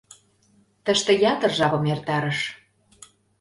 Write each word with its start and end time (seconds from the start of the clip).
Тыште 0.85 1.11
ятыр 1.33 1.51
жапым 1.57 1.83
эртарыш. 1.93 2.39